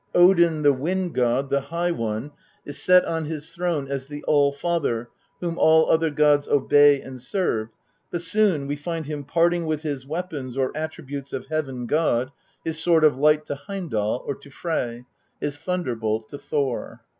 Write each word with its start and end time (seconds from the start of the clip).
Odin, 0.15 0.63
the 0.63 0.73
Wind 0.73 1.13
god, 1.13 1.51
the 1.51 1.61
High 1.61 1.91
One, 1.91 2.31
is 2.65 2.81
set 2.81 3.05
on 3.05 3.25
his 3.25 3.53
throne 3.53 3.87
as 3.87 4.07
the 4.07 4.23
All 4.23 4.51
father 4.51 5.09
whom 5.41 5.59
all 5.59 5.91
other 5.91 6.09
gods 6.09 6.47
obey 6.47 6.99
and 6.99 7.21
serve, 7.21 7.69
but 8.09 8.23
soon 8.23 8.65
we 8.65 8.75
find 8.75 9.05
him 9.05 9.23
parting 9.23 9.67
with 9.67 9.83
his 9.83 10.03
weapons 10.07 10.57
or 10.57 10.75
attributes 10.75 11.33
of 11.33 11.45
Heaven 11.45 11.85
god 11.85 12.31
his 12.65 12.79
sword 12.81 13.03
of 13.03 13.15
light 13.19 13.45
to 13.45 13.53
Heimdal 13.67 14.23
or 14.25 14.33
to 14.33 14.49
Frey, 14.49 15.05
his 15.39 15.55
thunderbolt 15.59 16.29
to 16.29 16.39
Thor. 16.39 17.01